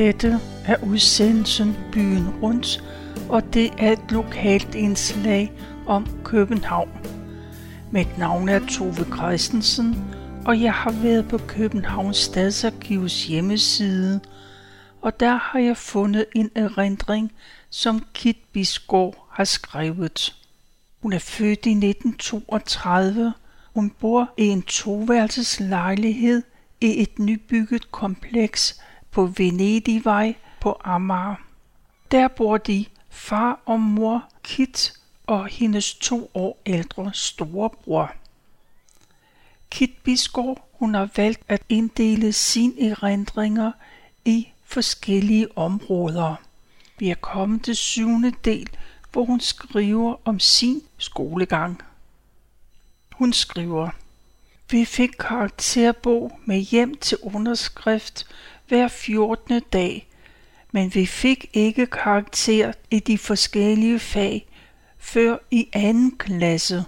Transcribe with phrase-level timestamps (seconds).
[0.00, 2.84] Dette er udsendelsen Byen Rundt,
[3.28, 5.52] og det er et lokalt indslag
[5.86, 6.90] om København.
[7.92, 10.04] Mit navn er Tove Christensen,
[10.46, 14.20] og jeg har været på Københavns Stadsarkivs hjemmeside,
[15.00, 17.32] og der har jeg fundet en erindring,
[17.70, 20.36] som Kit Bisgaard har skrevet.
[21.02, 23.32] Hun er født i 1932.
[23.74, 26.42] Hun bor i en toværelses lejlighed
[26.80, 28.80] i et nybygget kompleks
[29.10, 31.34] på Venedigvej på Amager.
[32.10, 34.92] Der bor de far og mor Kit
[35.26, 38.12] og hendes to år ældre storebror.
[39.70, 43.72] Kit Bisgaard, hun har valgt at inddele sine erindringer
[44.24, 46.34] i forskellige områder.
[46.98, 48.68] Vi er kommet til syvende del,
[49.12, 51.80] hvor hun skriver om sin skolegang.
[53.12, 53.90] Hun skriver,
[54.70, 58.26] vi fik karakterbog med hjem til underskrift
[58.70, 59.62] hver 14.
[59.72, 60.08] dag,
[60.72, 64.48] men vi fik ikke karakter i de forskellige fag
[64.98, 66.84] før i anden klasse.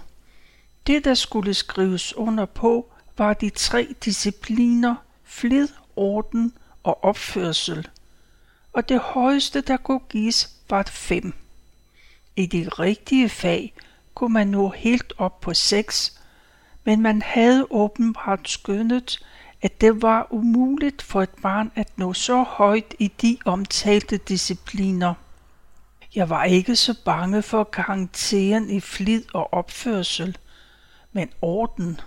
[0.87, 7.87] Det, der skulle skrives under på, var de tre discipliner flid, orden og opførsel.
[8.73, 11.33] Og det højeste, der kunne gives, var fem.
[12.35, 13.73] I de rigtige fag
[14.13, 16.21] kunne man nå helt op på seks,
[16.83, 19.19] men man havde åbenbart skønnet,
[19.63, 25.13] at det var umuligt for et barn at nå så højt i de omtalte discipliner.
[26.15, 30.37] Jeg var ikke så bange for karakteren i flid og opførsel,
[31.11, 31.99] men orden.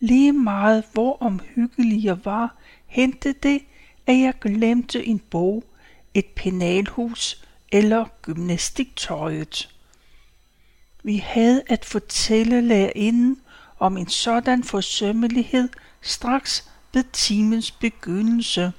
[0.00, 3.60] Lige meget hvor omhyggelig jeg var, hentede det,
[4.06, 5.64] at jeg glemte en bog,
[6.14, 9.74] et penalhus eller gymnastiktøjet.
[11.02, 13.40] Vi havde at fortælle lærerinden
[13.78, 15.68] om en sådan forsømmelighed
[16.04, 18.72] straks ved timens begyndelse.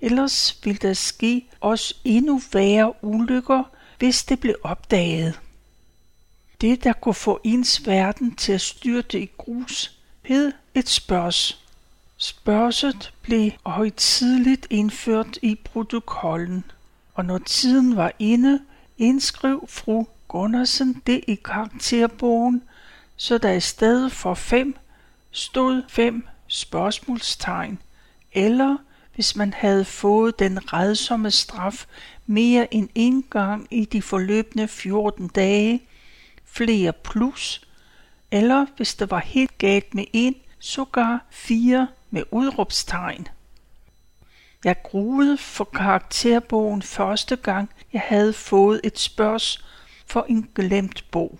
[0.00, 3.62] Ellers ville der ske os endnu værre ulykker,
[3.98, 5.40] hvis det blev opdaget.
[6.60, 11.58] Det, der kunne få ens verden til at styrte i grus, hed et spørgs.
[12.16, 16.64] Spørgset blev højtidligt indført i protokollen,
[17.14, 18.60] og når tiden var inde,
[18.98, 22.62] indskrev fru Gunnarsen det i karakterbogen,
[23.16, 24.76] så der i stedet for fem
[25.30, 27.78] stod fem spørgsmålstegn,
[28.32, 28.76] eller
[29.14, 31.86] hvis man havde fået den redsomme straf
[32.26, 35.82] mere end en gang i de forløbende 14 dage,
[36.44, 37.68] flere plus,
[38.30, 43.28] eller hvis det var helt galt med en, sågar fire med udråbstegn.
[44.64, 49.64] Jeg gruede for karakterbogen første gang, jeg havde fået et spørgs
[50.06, 51.38] for en glemt bog.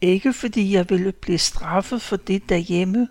[0.00, 3.08] Ikke fordi jeg ville blive straffet for det derhjemme.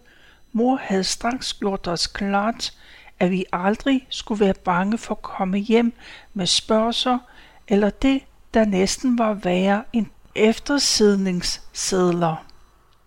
[0.53, 2.74] Mor havde straks gjort os klart,
[3.19, 5.94] at vi aldrig skulle være bange for at komme hjem
[6.34, 7.19] med spørgsmål
[7.68, 8.22] eller det,
[8.53, 10.06] der næsten var værre end
[10.36, 12.46] eftersidningssedler.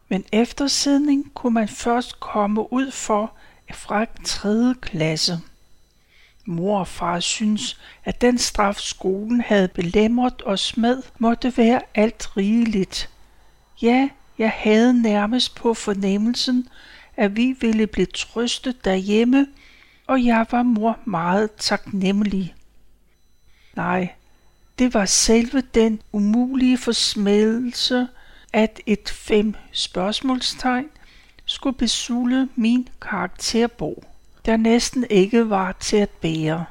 [0.08, 3.32] Men eftersidning kunne man først komme ud for
[3.74, 4.74] fra 3.
[4.80, 5.40] klasse.
[6.44, 12.36] Mor og far synes, at den straf skolen havde belemret os med, måtte være alt
[12.36, 13.10] rigeligt.
[13.82, 14.08] Ja,
[14.38, 16.68] jeg havde nærmest på fornemmelsen,
[17.16, 19.46] at vi ville blive trøstet derhjemme,
[20.06, 22.54] og jeg var mor meget taknemmelig.
[23.76, 24.12] Nej,
[24.78, 28.08] det var selve den umulige forsmædelse,
[28.52, 30.88] at et fem spørgsmålstegn
[31.44, 34.04] skulle besule min karakterbog,
[34.46, 36.64] der næsten ikke var til at bære.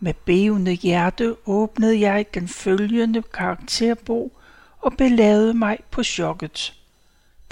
[0.00, 4.32] Med bevende hjerte åbnede jeg den følgende karakterbog
[4.80, 6.81] og belavede mig på chokket.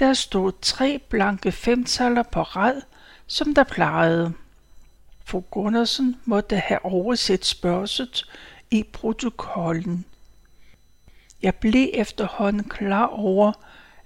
[0.01, 2.83] Der stod tre blanke femtaller på rad,
[3.27, 4.33] som der plejede.
[5.25, 8.27] Fru Gundersen måtte have overset spørgset
[8.71, 10.05] i protokollen.
[11.43, 13.53] Jeg blev efterhånden klar over,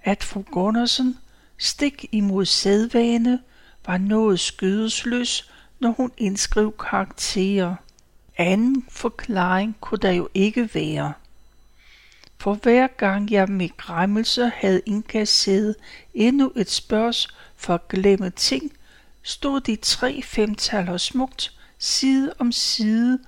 [0.02, 1.18] at fru Gundersen
[1.58, 3.40] stik imod sædvane
[3.86, 5.50] var noget skydesløs,
[5.80, 7.74] når hun indskrev karakterer.
[8.36, 11.12] Anden forklaring kunne der jo ikke være.
[12.44, 15.76] For hver gang jeg med græmmelse havde indkasseret
[16.14, 18.72] endnu et spørgs for at glemme ting,
[19.22, 23.18] stod de tre femtaller smukt side om side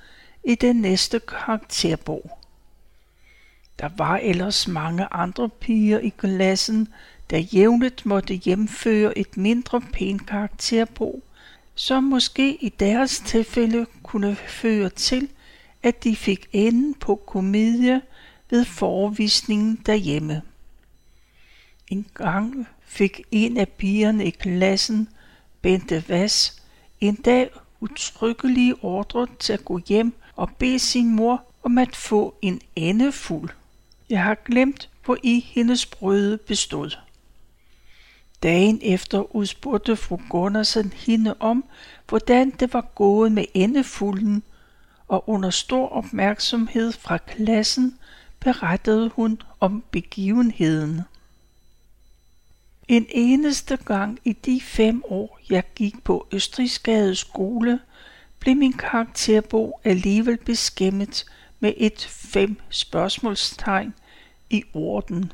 [0.45, 2.39] i den næste karakterbog.
[3.79, 6.89] Der var ellers mange andre piger i klassen,
[7.31, 11.23] der jævnligt måtte hjemføre et mindre pænt karakterbog,
[11.75, 15.29] som måske i deres tilfælde kunne føre til,
[15.83, 18.03] at de fik enden på komedie
[18.51, 20.43] ved forvisningen derhjemme.
[21.89, 25.09] En gang fik en af pigerne i klassen,
[25.63, 26.63] Bente Vas,
[27.01, 27.51] en dag
[27.81, 33.51] utryggelige ordre til at gå hjem og bede sin mor om at få en andefuld.
[34.11, 36.97] Jeg har glemt, hvor i hendes brøde bestod.
[38.43, 41.65] Dagen efter udspurgte fru Gunnarsen hende om,
[42.09, 44.43] hvordan det var gået med endefulden,
[45.09, 47.99] og under stor opmærksomhed fra klassen
[48.47, 51.03] berettede hun om begivenheden.
[52.89, 57.81] En eneste gang i de fem år, jeg gik på Østrigsgade skole,
[58.39, 61.25] blev min karakterbog alligevel beskæmmet
[61.61, 63.95] med et fem spørgsmålstegn
[64.51, 65.33] i orden.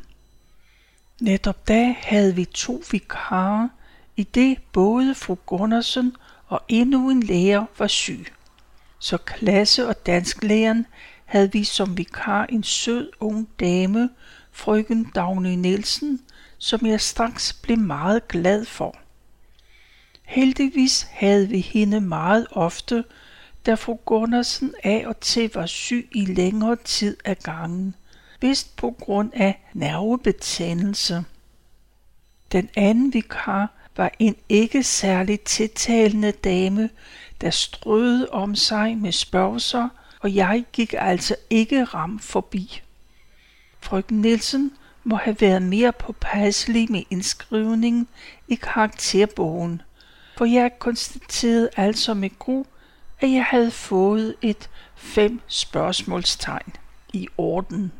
[1.20, 3.68] Netop da havde vi to vikarer,
[4.16, 6.16] i det både fru Gunnarsen
[6.46, 8.26] og endnu en lærer var syg.
[8.98, 10.86] Så klasse- og dansklæreren
[11.32, 14.10] havde vi som vikar en sød ung dame,
[14.50, 16.20] frøken Dagny Nielsen,
[16.58, 18.96] som jeg straks blev meget glad for.
[20.22, 23.04] Heldigvis havde vi hende meget ofte,
[23.66, 27.94] da fru Gunnarsen af og til var syg i længere tid af gangen,
[28.40, 31.24] vist på grund af nervebetændelse.
[32.52, 36.90] Den anden vikar var en ikke særlig tiltalende dame,
[37.40, 39.88] der strøede om sig med spørgser
[40.22, 42.82] og jeg gik altså ikke ram forbi.
[43.80, 44.72] Frøken Nielsen
[45.04, 48.08] må have været mere påpasselig med indskrivningen
[48.48, 49.82] i karakterbogen,
[50.36, 52.64] for jeg konstaterede altså med gru,
[53.20, 56.72] at jeg havde fået et fem spørgsmålstegn
[57.12, 57.92] i orden.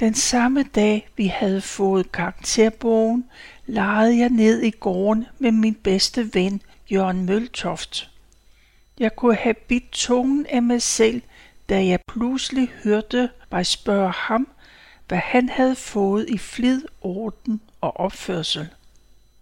[0.00, 3.24] Den samme dag, vi havde fået karakterbogen,
[3.66, 8.11] legede jeg ned i gården med min bedste ven, Jørgen Møltoft.
[8.98, 11.22] Jeg kunne have bidt tungen af mig selv,
[11.68, 14.48] da jeg pludselig hørte mig spørge ham,
[15.08, 18.68] hvad han havde fået i flid, orden og opførsel.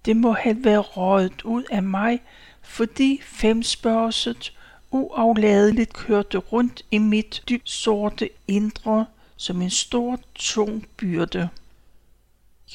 [0.04, 2.22] Det må have været røget ud af mig,
[2.62, 4.52] fordi femspørgset
[4.90, 9.06] uafladeligt kørte rundt i mit dybt sorte indre
[9.36, 11.48] som en stor, tung byrde.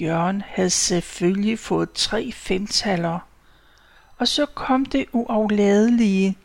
[0.02, 3.20] Jørgen havde selvfølgelig fået tre femtaller,
[4.18, 6.38] og så kom det uafladelige.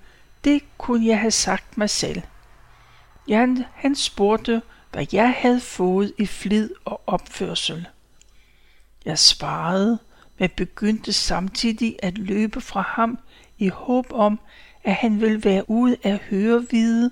[0.44, 2.22] Det kunne jeg have sagt mig selv.
[3.28, 7.88] Jan, han spurgte, hvad jeg havde fået i flid og opførsel.
[9.04, 9.98] Jeg svarede,
[10.38, 13.18] men begyndte samtidig at løbe fra ham
[13.58, 14.40] i håb om,
[14.84, 17.10] at han ville være ude af høre vide,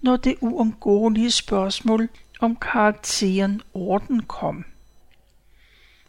[0.00, 2.08] når det uundgåelige spørgsmål
[2.40, 4.64] om karakteren orden kom.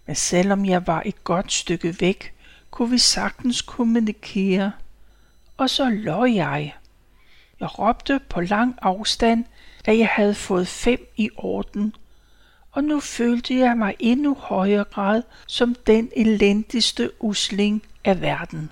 [0.06, 2.34] Men selvom jeg var et godt stykke væk,
[2.72, 4.72] kunne vi sagtens kommunikere.
[5.62, 6.76] Og så løg jeg.
[7.60, 9.46] Jeg råbte på lang afstand,
[9.86, 11.96] at jeg havde fået fem i orden,
[12.72, 18.72] og nu følte jeg mig endnu højere grad som den elendigste usling af verden.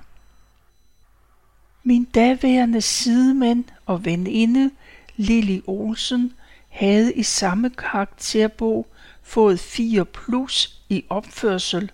[1.84, 4.72] Min daværende sidemand og veninde,
[5.16, 6.34] Lili Olsen,
[6.70, 8.88] havde i samme karakterbog
[9.24, 11.92] fået 4 plus i opførsel,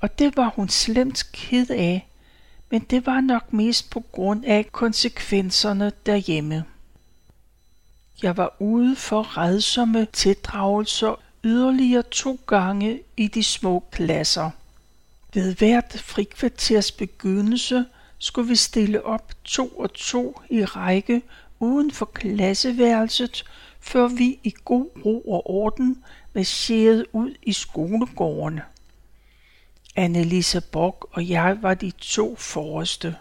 [0.00, 2.08] og det var hun slemt ked af,
[2.74, 6.64] men det var nok mest på grund af konsekvenserne derhjemme.
[8.22, 14.50] Jeg var ude for redsomme tildragelser yderligere to gange i de små klasser.
[15.34, 17.84] Ved hvert frikvarters begyndelse
[18.18, 21.22] skulle vi stille op to og to i række
[21.60, 23.44] uden for klasseværelset,
[23.80, 28.60] før vi i god ro og orden marcherede ud i skolegården.
[29.96, 33.16] Annelise Bock og jeg var de to forreste.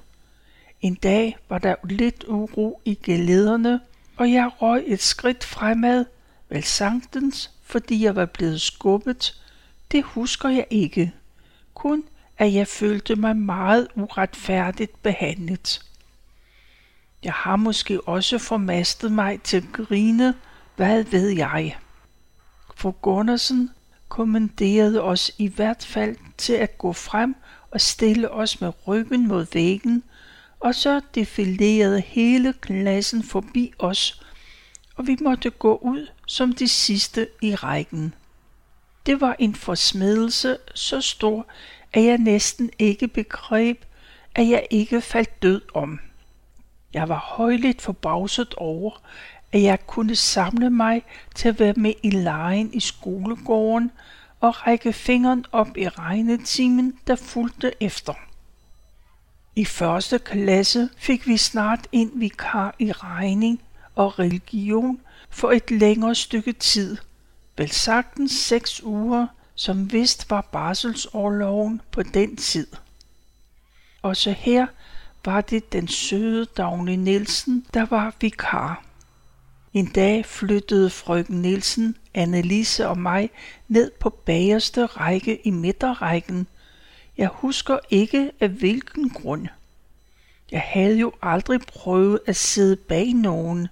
[0.82, 3.80] En dag var der lidt uro i gelederne,
[4.18, 6.06] og jeg røg et skridt fremad,
[6.50, 9.42] vel sanktens, fordi jeg var blevet skubbet.
[9.92, 11.14] Det husker jeg ikke.
[11.74, 12.04] Kun
[12.38, 15.82] at jeg følte mig meget uretfærdigt behandlet.
[17.24, 20.34] Jeg har måske også formastet mig til at grine,
[20.76, 21.78] hvad ved jeg.
[22.76, 23.70] For Gunnarsen
[24.14, 27.36] kommanderede os i hvert fald til at gå frem
[27.72, 30.04] og stille os med ryggen mod væggen,
[30.60, 34.22] og så defilerede hele klassen forbi os,
[34.96, 38.14] og vi måtte gå ud som de sidste i rækken.
[39.06, 41.46] Det var en forsmedelse så stor,
[41.94, 43.86] at jeg næsten ikke begreb,
[44.36, 46.00] at jeg ikke faldt død om.
[46.94, 49.02] Jeg var højligt forbavset over,
[49.54, 51.04] at jeg kunne samle mig
[51.36, 53.92] til at være med i lejen i skolegården
[54.40, 58.14] og række fingeren op i regnetimen, der fulgte efter.
[59.56, 63.62] I første klasse fik vi snart en vikar i regning
[63.96, 66.98] og religion for et længere stykke tid,
[67.58, 72.68] vel sagtens seks uger, som vist var barselsårloven på den tid.
[74.02, 74.68] Også her
[75.26, 78.93] var det den søde Dagny Nielsen, der var vikar.
[79.74, 83.30] En dag flyttede frøken Nielsen, Annelise og mig
[83.68, 86.48] ned på bagerste række i midterrækken.
[87.18, 89.48] Jeg husker ikke af hvilken grund.
[90.52, 93.68] Jeg havde jo aldrig prøvet at sidde bag nogen,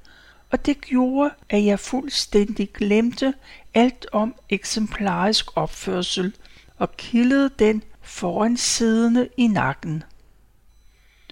[0.51, 3.33] og det gjorde, at jeg fuldstændig glemte
[3.73, 6.35] alt om eksemplarisk opførsel
[6.77, 10.03] og kildede den foran siddende i nakken.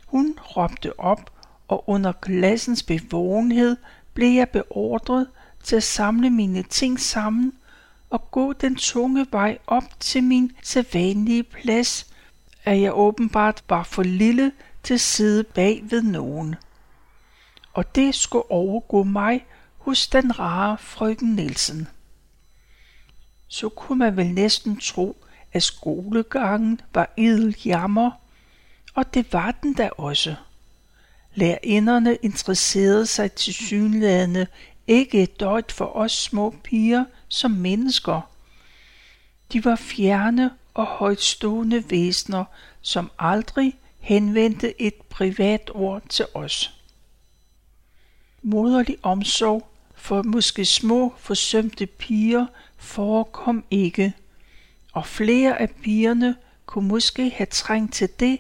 [0.05, 1.31] Hun råbte op,
[1.67, 3.77] og under klassens bevågenhed
[4.19, 5.27] blev jeg beordret
[5.63, 7.53] til at samle mine ting sammen
[8.09, 12.13] og gå den tunge vej op til min sædvanlige plads,
[12.65, 14.51] at jeg åbenbart var for lille
[14.83, 16.55] til at sidde bag ved nogen.
[17.73, 19.45] Og det skulle overgå mig
[19.77, 21.87] hos den rare frøken Nielsen.
[23.47, 28.11] Så kunne man vel næsten tro, at skolegangen var idel jammer,
[28.93, 30.35] og det var den da også.
[31.35, 34.47] Lærinderne interesserede sig til synlædende
[34.87, 38.21] ikke et døjt for os små piger som mennesker.
[39.53, 42.45] De var fjerne og højtstående væsner,
[42.81, 46.73] som aldrig henvendte et privat ord til os.
[48.41, 52.45] Moderlig omsorg for måske små forsømte piger
[52.77, 54.13] forekom ikke,
[54.93, 58.39] og flere af pigerne kunne måske have trængt til det,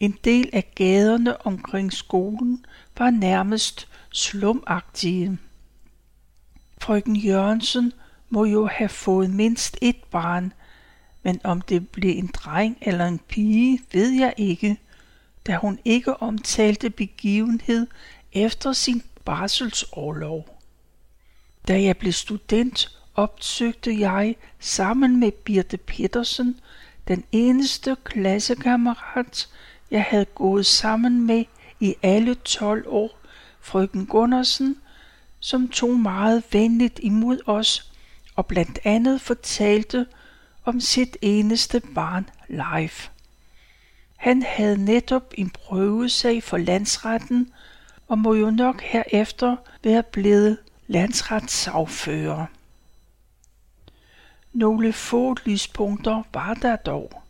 [0.00, 2.64] en del af gaderne omkring skolen
[2.98, 5.38] var nærmest slumagtige.
[6.78, 7.92] Frøken Jørgensen
[8.28, 10.52] må jo have fået mindst et barn,
[11.22, 14.76] men om det blev en dreng eller en pige, ved jeg ikke,
[15.46, 17.86] da hun ikke omtalte begivenhed
[18.32, 20.60] efter sin barselsårlov.
[21.68, 26.60] Da jeg blev student, opsøgte jeg sammen med Birte Petersen,
[27.08, 29.48] den eneste klassekammerat,
[29.90, 31.44] jeg havde gået sammen med
[31.80, 33.18] i alle 12 år,
[33.60, 34.76] frøken Gundersen,
[35.40, 37.92] som tog meget venligt imod os
[38.36, 40.06] og blandt andet fortalte
[40.64, 43.10] om sit eneste barn live.
[44.16, 47.52] Han havde netop en prøvesag for landsretten
[48.08, 52.46] og må jo nok herefter være blevet landsretssagfører.
[54.52, 57.23] Nogle få lyspunkter var der dog.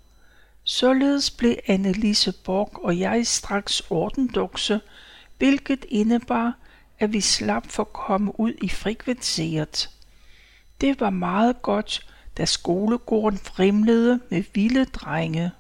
[0.66, 4.80] Således blev Annelise Borg og jeg straks ordendukse,
[5.38, 6.54] hvilket indebar,
[6.99, 9.90] at vi slap for at komme ud i frekvenseret.
[10.80, 12.06] Det var meget godt,
[12.37, 15.50] da skolegården frimlede med vilde drenge.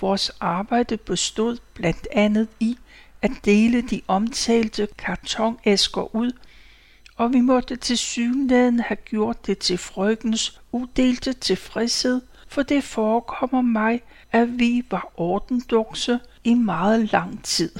[0.00, 2.78] Vores arbejde bestod blandt andet i
[3.22, 6.32] at dele de omtalte kartonæsker ud,
[7.16, 12.20] og vi måtte til synligheden have gjort det til frøkens udelte tilfredshed–
[12.54, 17.72] for det forekommer mig, at vi var ordendukse i meget lang tid.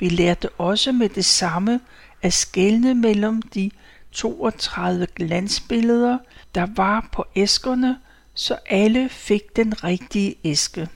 [0.00, 1.80] Vi lærte også med det samme
[2.22, 3.70] at skelne mellem de
[4.12, 6.18] 32 glansbilleder,
[6.54, 7.98] der var på æskerne,
[8.34, 10.88] så alle fik den rigtige æske.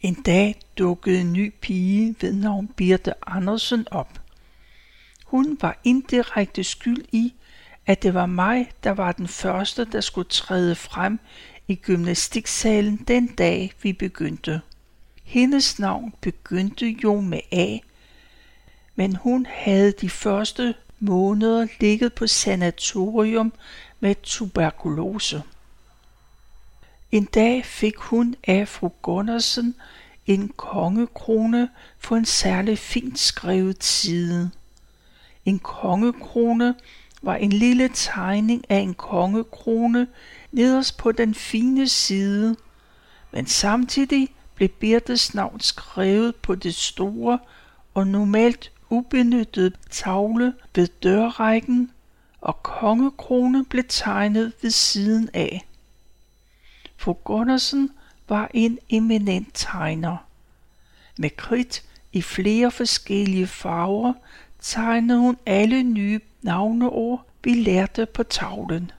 [0.00, 4.20] En dag dukkede en ny pige ved navn Birte Andersen op.
[5.24, 7.34] Hun var indirekte skyld i,
[7.88, 11.20] at det var mig, der var den første, der skulle træde frem
[11.68, 14.60] i gymnastiksalen den dag, vi begyndte.
[15.24, 17.78] Hendes navn begyndte jo med A,
[18.94, 23.52] men hun havde de første måneder ligget på sanatorium
[24.00, 25.42] med tuberkulose.
[27.12, 29.74] En dag fik hun af fru Gundersen
[30.26, 31.68] en kongekrone
[31.98, 34.50] for en særlig fint skrevet side.
[35.44, 36.74] En kongekrone
[37.22, 40.06] var en lille tegning af en kongekrone
[40.52, 42.56] nederst på den fine side,
[43.32, 47.38] men samtidig blev Birtes navn skrevet på det store
[47.94, 51.90] og normalt ubenyttede tavle ved dørrækken,
[52.40, 55.66] og kongekrone blev tegnet ved siden af.
[56.96, 57.90] For Gundersen
[58.28, 60.16] var en eminent tegner.
[61.18, 61.82] Med kridt
[62.12, 64.12] i flere forskellige farver
[64.60, 68.90] tegnede hun alle nye navneord, vi lærte på tavlen.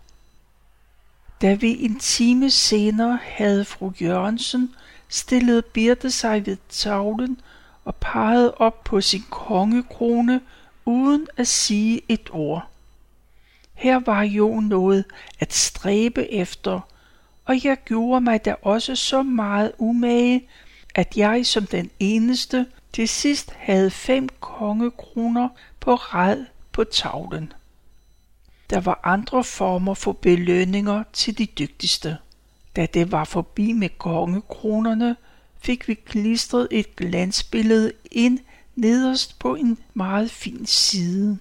[1.42, 4.76] Da vi en time senere havde fru Jørgensen,
[5.10, 7.42] stillede Birte sig ved tavlen
[7.86, 10.42] og pegede op på sin kongekrone
[10.86, 12.68] uden at sige et ord.
[13.74, 15.06] Her var jo noget
[15.40, 16.80] at stræbe efter,
[17.46, 20.50] og jeg gjorde mig da også så meget umage,
[20.96, 26.46] at jeg som den eneste til sidst havde fem kongekroner på rad
[26.80, 27.54] på tavlen.
[28.70, 32.18] Der var andre former for belønninger til de dygtigste.
[32.76, 35.16] Da det var forbi med kongekronerne,
[35.62, 38.40] fik vi klistret et glansbillede ind
[38.76, 41.40] nederst på en meget fin side.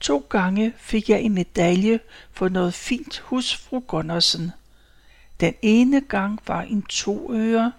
[0.00, 2.00] To gange fik jeg en medalje
[2.32, 4.50] for noget fint hos fru Gundersen.
[5.40, 7.72] Den ene gang var en to øre,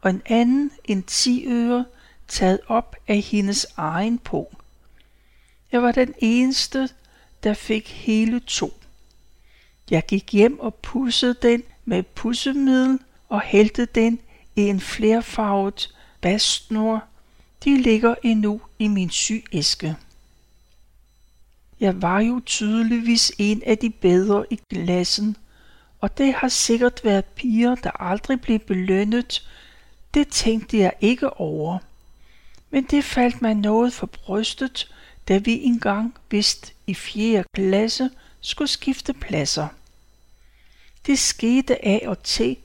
[0.00, 1.84] og en anden en ti øre,
[2.28, 4.54] taget op af hendes egen på.
[5.72, 6.88] Jeg var den eneste,
[7.42, 8.80] der fik hele to.
[9.90, 12.98] Jeg gik hjem og pussede den med pussemiddel
[13.28, 14.18] og hældte den
[14.56, 17.04] i en flerfarvet bastnor.
[17.64, 19.96] De ligger endnu i min syæske.
[21.80, 25.36] Jeg var jo tydeligvis en af de bedre i klassen,
[26.00, 29.48] og det har sikkert været piger, der aldrig blev belønnet.
[30.14, 31.78] Det tænkte jeg ikke over.
[32.70, 34.94] Men det faldt mig noget for brystet,
[35.28, 38.10] da vi engang vist i fjerde klasse
[38.40, 39.68] skulle skifte pladser.
[41.06, 42.56] Det skete af og til,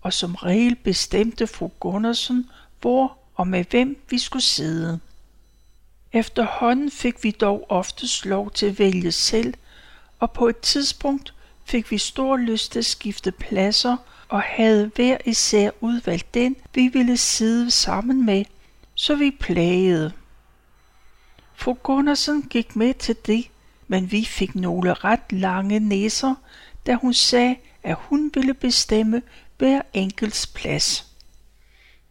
[0.00, 2.50] og som regel bestemte fru Gundersen,
[2.80, 5.00] hvor og med hvem vi skulle sidde.
[6.12, 9.54] Efterhånden fik vi dog ofte lov til at vælge selv,
[10.18, 11.34] og på et tidspunkt
[11.64, 13.96] fik vi stor lyst til at skifte pladser
[14.28, 18.44] og havde hver især udvalgt den, vi ville sidde sammen med,
[18.94, 20.12] så vi plagede.
[21.60, 23.50] Fru Gundersen gik med til det,
[23.88, 26.34] men vi fik nogle ret lange næser,
[26.86, 29.22] da hun sagde, at hun ville bestemme
[29.56, 31.06] hver enkelts plads.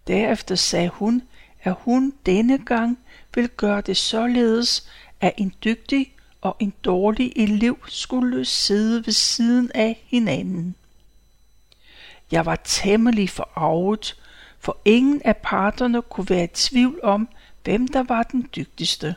[0.08, 1.22] Derefter sagde hun,
[1.64, 3.00] at hun denne gang
[3.36, 4.90] vil gøre det således,
[5.22, 10.76] at en dygtig og en dårlig elev skulle sidde ved siden af hinanden.
[12.32, 14.22] Jeg var temmelig forarvet,
[14.60, 17.30] for ingen af parterne kunne være i tvivl om,
[17.64, 19.16] hvem der var den dygtigste.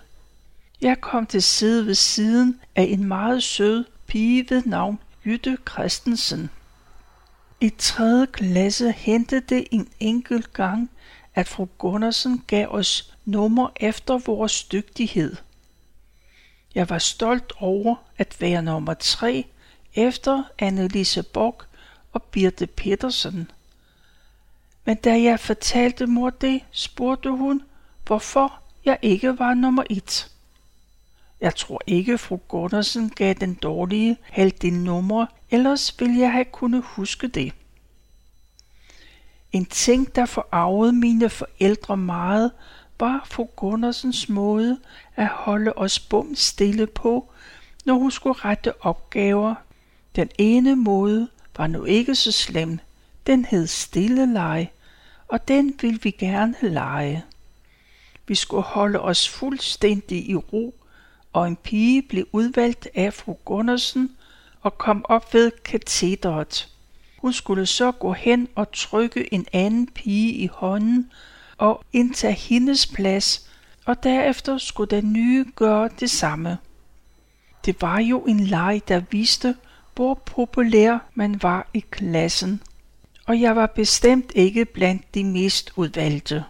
[0.80, 6.50] Jeg kom til side ved siden af en meget sød pige ved navn Jytte Christensen.
[7.60, 10.90] I tredje klasse hentede det en enkelt gang,
[11.34, 15.36] at fru Gundersen gav os nummer efter vores dygtighed.
[16.74, 19.46] Jeg var stolt over at være nummer tre
[19.94, 21.66] efter Annelise Bock
[22.12, 23.50] og Birte Petersen.
[24.84, 27.62] Men da jeg fortalte mor det, spurgte hun,
[28.06, 30.30] hvorfor jeg ikke var nummer et.
[31.40, 36.82] Jeg tror ikke, fru Gundersen gav den dårlige halvdel nummer, ellers ville jeg have kunnet
[36.84, 37.52] huske det.
[39.52, 42.52] En ting, der forarvede mine forældre meget,
[43.00, 44.78] var fru Gundersens måde
[45.16, 47.32] at holde os bum stille på,
[47.84, 49.54] når hun skulle rette opgaver.
[50.16, 52.78] Den ene måde var nu ikke så slem.
[53.26, 54.72] Den hed stille lege,
[55.28, 57.24] og den ville vi gerne lege.
[58.26, 60.74] Vi skulle holde os fuldstændig i ro,
[61.32, 64.16] og en pige blev udvalgt af fru Gundersen
[64.60, 66.68] og kom op ved katedret.
[67.18, 71.10] Hun skulle så gå hen og trykke en anden pige i hånden
[71.58, 73.50] og indtage hendes plads,
[73.86, 76.58] og derefter skulle den nye gøre det samme.
[77.64, 79.56] Det var jo en leg, der viste,
[79.94, 82.62] hvor populær man var i klassen,
[83.26, 86.44] og jeg var bestemt ikke blandt de mest udvalgte.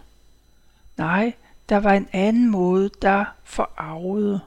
[0.97, 1.33] Nej,
[1.69, 4.39] der var en anden måde, der forarvede.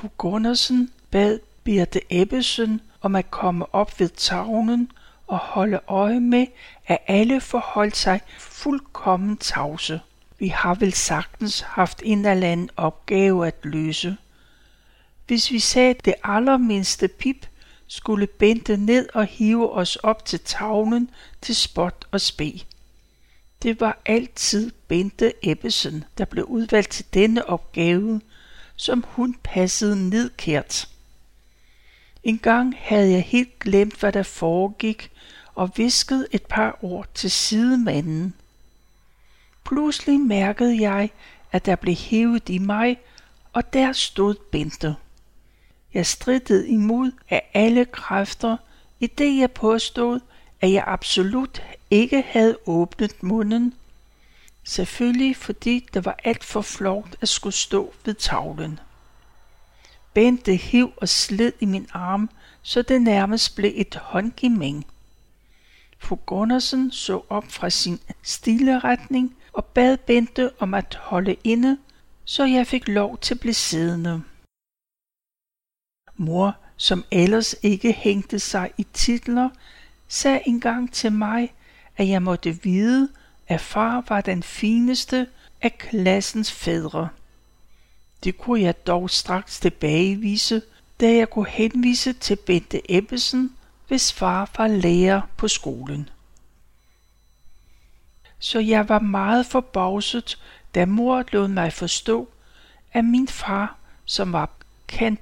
[0.00, 4.90] Fru Gundersen bad Birte Ebbesen om at komme op ved tavlen
[5.26, 6.46] og holde øje med,
[6.86, 10.00] at alle forholdt sig fuldkommen tavse.
[10.38, 14.16] Vi har vel sagtens haft en eller anden opgave at løse.
[15.26, 17.46] Hvis vi sagde det allermindste pip,
[17.86, 21.10] skulle Bente ned og hive os op til tavlen
[21.42, 22.60] til spot og spe.
[23.62, 28.20] Det var altid Bente Ebbesen, der blev udvalgt til denne opgave,
[28.78, 30.88] som hun passede nedkært.
[32.22, 35.10] En gang havde jeg helt glemt, hvad der foregik,
[35.54, 38.34] og viskede et par ord til sidemanden.
[39.64, 41.10] Pludselig mærkede jeg,
[41.52, 42.98] at der blev hævet i mig,
[43.52, 44.96] og der stod Bente.
[45.94, 48.56] Jeg strittede imod af alle kræfter,
[49.00, 50.20] i det jeg påstod,
[50.60, 53.74] at jeg absolut ikke havde åbnet munden.
[54.68, 58.78] Selvfølgelig fordi det var alt for flot at skulle stå ved tavlen.
[60.14, 62.30] Bente hiv og slid i min arm,
[62.62, 64.86] så det nærmest blev et håndgivning.
[65.98, 71.78] Fru Gundersen så op fra sin stille retning og bad Bente om at holde inde,
[72.24, 74.22] så jeg fik lov til at blive siddende.
[76.16, 79.50] Mor, som ellers ikke hængte sig i titler,
[80.08, 81.54] sagde engang til mig,
[81.96, 83.08] at jeg måtte vide,
[83.48, 85.26] at far var den fineste
[85.62, 87.08] af klassens fædre.
[88.24, 90.62] Det kunne jeg dog straks tilbagevise,
[91.00, 93.56] da jeg kunne henvise til Bente Ebbesen,
[93.88, 96.08] hvis far var lærer på skolen.
[98.38, 100.38] så jeg var meget forbavset,
[100.74, 102.28] da mor lod mig forstå,
[102.92, 104.50] at min far, som var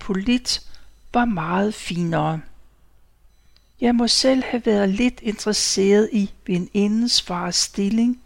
[0.01, 0.63] polit,
[1.15, 2.41] var meget finere.
[3.81, 8.23] Jeg må selv have været lidt interesseret i venindens fars stilling,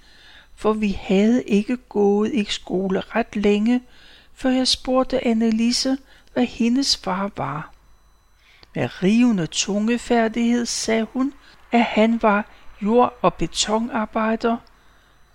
[0.56, 3.80] for vi havde ikke gået i skole ret længe,
[4.34, 5.98] før jeg spurgte Annelise,
[6.32, 7.72] hvad hendes far var.
[8.74, 11.32] Med rivende tungefærdighed sagde hun,
[11.72, 12.50] at han var
[12.82, 14.56] jord- og betonarbejder,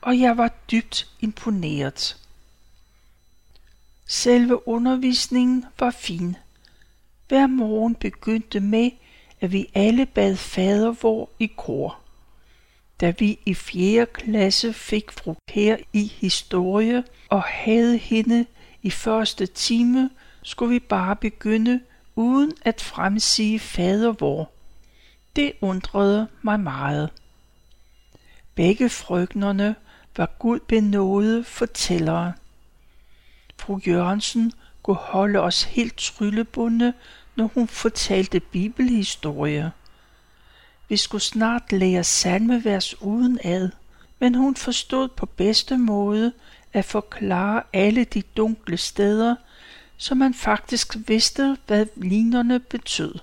[0.02, 2.18] og jeg var dybt imponeret.
[4.08, 6.36] Selve undervisningen var fin.
[7.28, 8.92] Hver morgen begyndte med,
[9.46, 12.00] at vi alle bad fader vor i kor.
[13.02, 14.06] Da vi i 4.
[14.06, 18.46] klasse fik fru Kær i historie og havde hende
[18.82, 20.10] i første time,
[20.44, 21.80] skulle vi bare begynde
[22.16, 24.52] uden at fremsige fader vor.
[25.36, 27.10] Det undrede mig meget.
[28.56, 29.76] Begge frøknerne
[30.18, 32.34] var Gud benåede fortællere.
[33.58, 34.52] Fru Jørgensen
[34.84, 36.94] kunne holde os helt tryllebunde,
[37.36, 39.70] når hun fortalte bibelhistorier.
[40.90, 43.70] Vi skulle snart lære salmevers uden ad,
[44.20, 46.34] men hun forstod på bedste måde
[46.74, 49.36] at forklare alle de dunkle steder,
[49.98, 53.16] så man faktisk vidste, hvad linerne betød.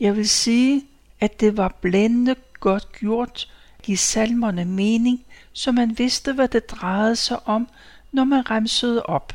[0.00, 0.86] Jeg vil sige,
[1.20, 6.70] at det var blændende godt gjort at give salmerne mening, så man vidste, hvad det
[6.70, 7.68] drejede sig om,
[8.12, 9.32] når man remsede op.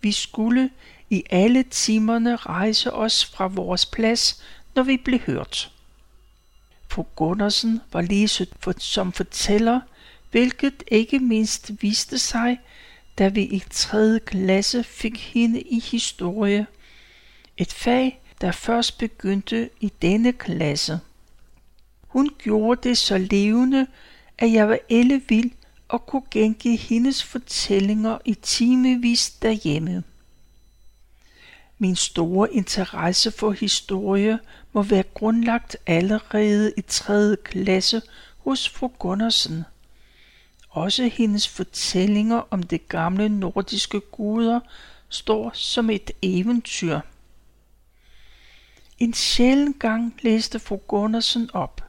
[0.00, 0.70] Vi skulle
[1.10, 4.42] i alle timerne rejse os fra vores plads,
[4.74, 5.72] når vi blev hørt.
[6.88, 8.28] Fru Gundersen var lige
[8.78, 9.80] som fortæller,
[10.30, 12.58] hvilket ikke mindst viste sig,
[13.18, 14.20] da vi i 3.
[14.20, 16.66] klasse fik hende i historie.
[17.56, 21.00] Et fag, der først begyndte i denne klasse.
[22.08, 23.86] Hun gjorde det så levende,
[24.38, 25.50] at jeg var ellevild
[25.88, 30.04] og kunne gengive hendes fortællinger i timevis derhjemme.
[31.78, 34.38] Min store interesse for historie
[34.72, 37.36] må være grundlagt allerede i 3.
[37.44, 38.02] klasse
[38.38, 39.64] hos fru Gundersen.
[40.68, 44.60] Også hendes fortællinger om de gamle nordiske guder
[45.08, 47.00] står som et eventyr.
[48.98, 51.84] En sjælden gang læste fru Gundersen op.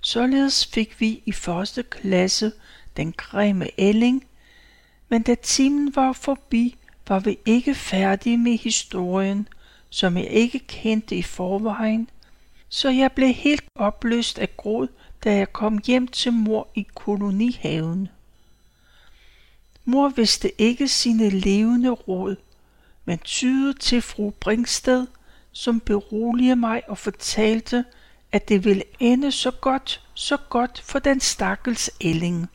[0.00, 2.52] Således fik vi i første klasse
[2.96, 4.26] den grimme ælling,
[5.08, 6.77] men da timen var forbi,
[7.08, 9.48] var vi ikke færdige med historien,
[9.90, 12.10] som jeg ikke kendte i forvejen,
[12.68, 14.88] så jeg blev helt opløst af gråd,
[15.24, 18.08] da jeg kom hjem til mor i kolonihaven.
[19.84, 22.36] Mor vidste ikke sine levende råd,
[23.04, 25.06] men tydede til fru Bringsted,
[25.52, 27.84] som beroligede mig og fortalte,
[28.32, 32.46] at det ville ende så godt, så godt for den stakkels ælling.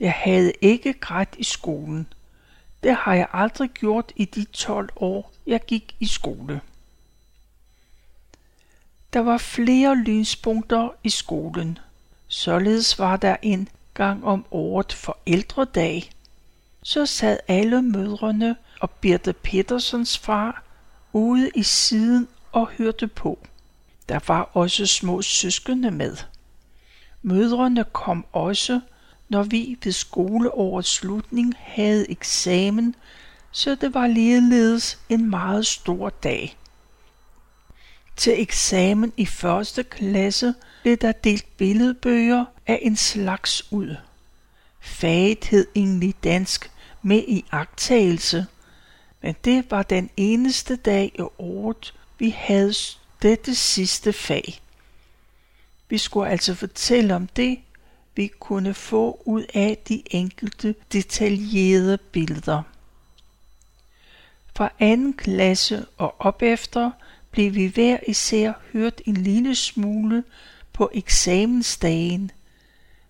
[0.00, 2.06] Jeg havde ikke grædt i skolen.
[2.84, 6.60] Det har jeg aldrig gjort i de 12 år, jeg gik i skole.
[9.12, 11.78] Der var flere lyspunkter i skolen.
[12.28, 16.10] Således var der en gang om året for ældredag.
[16.82, 20.62] Så sad alle mødrene og Birte Petersens far
[21.12, 23.38] ude i siden og hørte på.
[24.08, 26.16] Der var også små søskende med.
[27.22, 28.80] Mødrene kom også
[29.28, 32.94] når vi ved skoleårets slutning havde eksamen,
[33.50, 36.56] så det var ligeledes en meget stor dag.
[38.16, 43.96] Til eksamen i første klasse blev der delt billedbøger af en slags ud.
[44.80, 46.70] Faget hed egentlig dansk
[47.02, 48.46] med i agtagelse,
[49.22, 52.74] men det var den eneste dag i året, vi havde
[53.22, 54.60] dette sidste fag.
[55.88, 57.58] Vi skulle altså fortælle om det,
[58.16, 62.62] vi kunne få ud af de enkelte detaljerede billeder.
[64.56, 66.90] Fra anden klasse og op efter
[67.30, 70.24] blev vi hver især hørt en lille smule
[70.72, 72.30] på eksamensdagen,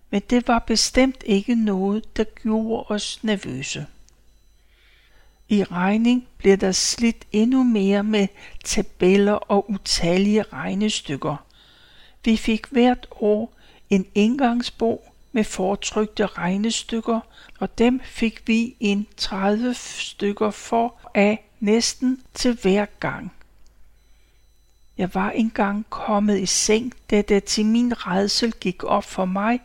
[0.09, 3.85] men det var bestemt ikke noget, der gjorde os nervøse.
[5.49, 8.27] I regning blev der slidt endnu mere med
[8.63, 11.35] tabeller og utallige regnestykker.
[12.23, 13.53] Vi fik hvert år
[13.89, 17.19] en indgangsbog med fortrykte regnestykker,
[17.59, 23.33] og dem fik vi en 30 stykker for af næsten til hver gang.
[24.97, 29.59] Jeg var engang kommet i seng, da det til min redsel gik op for mig,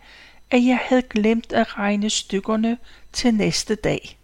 [0.50, 2.78] at jeg havde glemt at regne stykkerne
[3.12, 4.18] til næste dag.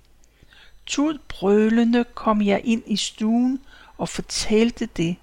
[0.87, 3.61] Tud brølende kom jeg ind i stuen
[3.98, 5.16] og fortalte det.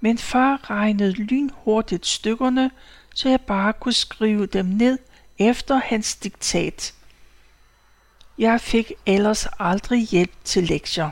[0.00, 2.70] Men far regnede lynhurtigt stykkerne,
[3.16, 4.98] så jeg bare kunne skrive dem ned
[5.38, 6.94] efter hans diktat.
[8.38, 11.10] Jeg fik ellers aldrig hjælp til lektier.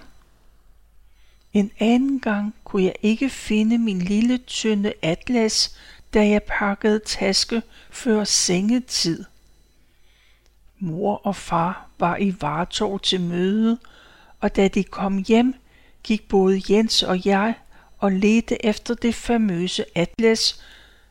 [1.52, 5.76] En anden gang kunne jeg ikke finde min lille tynde atlas,
[6.14, 9.24] da jeg pakkede taske før sengetid.
[10.78, 13.78] Mor og far var i Vartov til møde,
[14.40, 15.54] og da de kom hjem,
[16.02, 17.54] gik både Jens og jeg
[17.98, 20.64] og ledte efter det famøse atlas,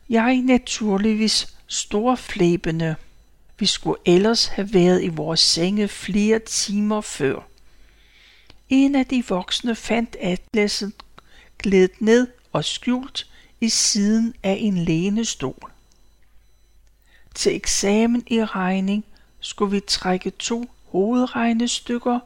[0.08, 2.96] jeg naturligvis storflæbende.
[3.58, 7.48] Vi skulle ellers have været i vores senge flere timer før.
[8.68, 10.92] En af de voksne fandt atlaset
[11.58, 13.26] glædet ned og skjult
[13.60, 15.72] i siden af en lænestol.
[17.34, 19.04] Til eksamen i regning
[19.40, 22.18] skulle vi trække to hovedregnestykker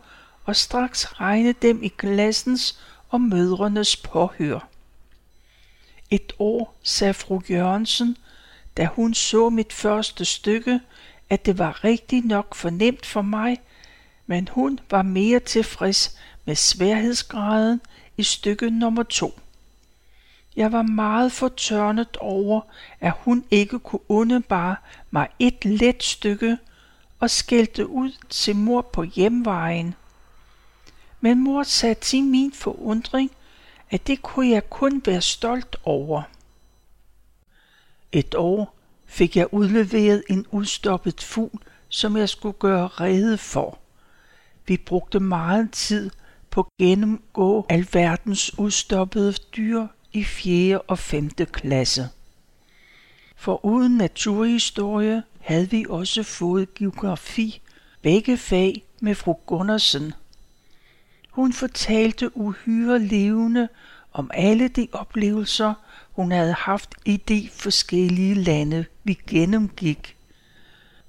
[0.44, 4.68] og straks regne dem i klassens og mødrenes påhør.
[6.10, 8.16] Et år sagde fru Jørgensen,
[8.76, 10.80] da hun så mit første stykke,
[11.30, 13.58] at det var rigtig nok for nemt for mig,
[14.26, 17.80] men hun var mere tilfreds med sværhedsgraden
[18.16, 19.40] i stykke nummer to.
[20.56, 22.60] Jeg var meget fortørnet over,
[23.00, 24.76] at hun ikke kunne undebare
[25.10, 26.58] mig et let stykke
[27.20, 29.94] og skældte ud til mor på hjemvejen.
[31.20, 33.30] Men mor sagde til min forundring,
[33.90, 36.22] at det kunne jeg kun være stolt over.
[38.12, 38.74] Et år
[39.06, 43.78] fik jeg udleveret en udstoppet fugl, som jeg skulle gøre rede for.
[44.66, 46.10] Vi brugte meget tid
[46.50, 50.80] på at gennemgå alverdens udstoppede dyr i 4.
[50.80, 51.30] og 5.
[51.30, 52.08] klasse.
[53.36, 57.60] For uden naturhistorie havde vi også fået geografi,
[58.02, 60.12] begge fag med fru Gundersen.
[61.38, 63.68] Hun fortalte uhyre levende
[64.12, 65.74] om alle de oplevelser,
[66.12, 70.16] hun havde haft i de forskellige lande, vi gennemgik.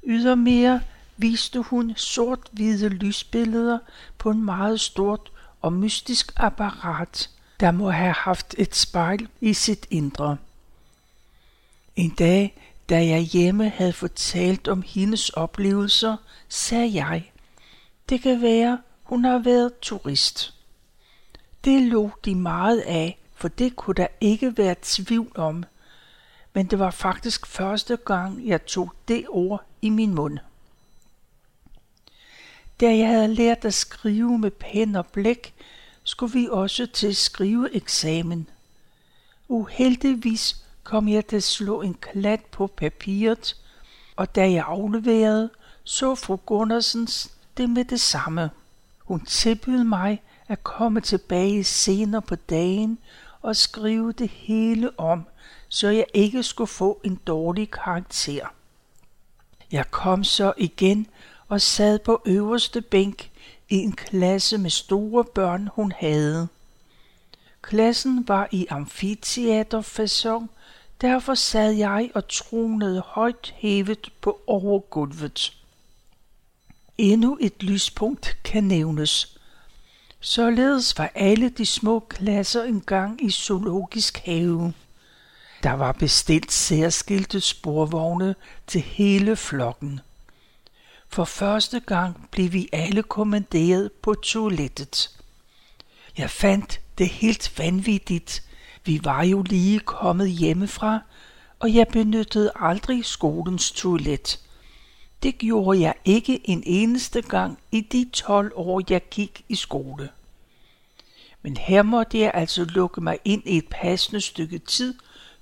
[0.03, 0.81] Ydermere
[1.17, 3.79] viste hun sort-hvide lysbilleder
[4.17, 9.87] på en meget stort og mystisk apparat, der må have haft et spejl i sit
[9.89, 10.37] indre.
[11.95, 12.57] En dag,
[12.89, 16.17] da jeg hjemme havde fortalt om hendes oplevelser,
[16.49, 17.31] sagde jeg,
[18.09, 18.77] det kan være,
[19.09, 20.53] hun har været turist.
[21.65, 25.63] Det lå de meget af, for det kunne der ikke være tvivl om.
[26.53, 30.37] Men det var faktisk første gang, jeg tog det ord i min mund.
[32.79, 35.53] Da jeg havde lært at skrive med pen og blæk,
[36.03, 38.49] skulle vi også til skriveeksamen.
[39.47, 43.55] Uheldigvis kom jeg til at slå en klat på papiret,
[44.15, 45.49] og da jeg afleverede,
[45.83, 48.49] så fru Gundersens det med det samme.
[49.09, 52.99] Hun tilbød mig at komme tilbage senere på dagen
[53.41, 55.27] og skrive det hele om,
[55.67, 58.47] så jeg ikke skulle få en dårlig karakter.
[59.71, 61.07] Jeg kom så igen
[61.47, 63.31] og sad på øverste bænk
[63.69, 66.47] i en klasse med store børn, hun havde.
[67.61, 70.49] Klassen var i amfiteaterfasong,
[71.01, 75.58] derfor sad jeg og tronede højt hævet på overgulvet.
[77.01, 79.37] Endnu et lyspunkt kan nævnes.
[80.19, 84.73] Således var alle de små klasser engang i zoologisk have.
[85.63, 88.35] Der var bestilt særskilte sporvogne
[88.67, 89.99] til hele flokken.
[91.09, 95.19] For første gang blev vi alle kommanderet på toilettet.
[96.17, 98.43] Jeg fandt det helt vanvittigt.
[98.85, 100.99] Vi var jo lige kommet hjemmefra,
[101.59, 104.39] og jeg benyttede aldrig skolens toilet.
[105.23, 110.09] Det gjorde jeg ikke en eneste gang i de 12 år, jeg gik i skole.
[111.41, 114.93] Men her måtte jeg altså lukke mig ind i et passende stykke tid,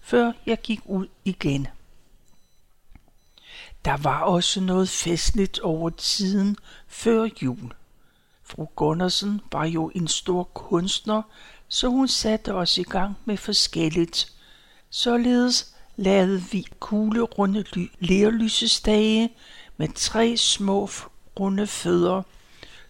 [0.01, 1.67] før jeg gik ud igen.
[3.85, 7.73] Der var også noget festligt over tiden før jul.
[8.43, 11.21] Fru Gundersen var jo en stor kunstner,
[11.67, 14.33] så hun satte os i gang med forskelligt.
[14.89, 17.63] Således lavede vi kugle runde
[17.99, 19.29] lerlysestage
[19.77, 20.89] med tre små
[21.39, 22.21] runde fødder,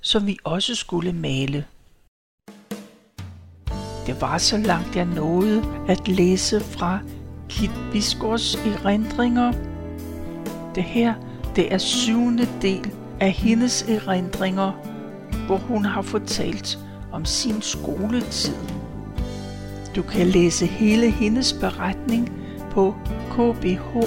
[0.02, 1.65] som vi også skulle male.
[4.08, 7.00] Det var så langt jeg nåede at læse fra
[7.50, 9.54] Kit Biskors erindringer.
[10.76, 11.13] Det her,
[11.56, 14.71] det er syvende del af hendes erindringer,
[15.45, 16.80] hvor hun har fortalt
[17.12, 18.56] om sin skoletid.
[19.95, 22.32] Du kan læse hele hendes beretning
[22.71, 22.95] på
[23.32, 23.97] kbharkiv.dk.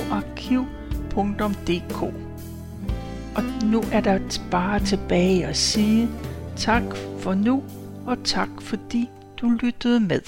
[3.37, 4.19] Og nu er der
[4.51, 6.09] bare tilbage at sige
[6.57, 6.83] tak
[7.19, 7.63] for nu,
[8.07, 10.21] og tak fordi du lyttede med.